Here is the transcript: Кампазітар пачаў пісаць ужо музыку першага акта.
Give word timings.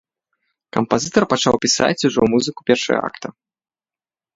Кампазітар 0.77 1.23
пачаў 1.35 1.55
пісаць 1.67 2.05
ужо 2.13 2.21
музыку 2.35 2.61
першага 2.75 2.99
акта. 3.13 3.27